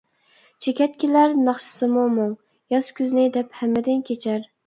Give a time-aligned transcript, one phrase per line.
[0.65, 2.33] چېكەتكىلەر ناخشىسىمۇ مۇڭ،
[2.75, 4.45] ياز كۈزنى دەپ ھەممىدىن كېچەر.